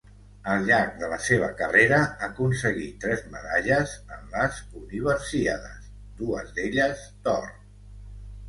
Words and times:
Al 0.51 0.63
llarg 0.67 0.93
de 1.01 1.09
la 1.09 1.19
seva 1.25 1.49
carrera 1.59 1.99
aconseguí 2.27 2.87
tres 3.03 3.21
medalles 3.35 3.93
en 4.17 4.25
les 4.33 4.59
Universíades, 4.83 5.87
dues 6.23 6.53
d'elles 6.57 7.05
d'or. 7.29 7.51